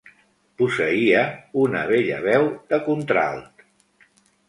[0.61, 1.21] Posseïa
[1.65, 3.67] una bella veu de Contralt.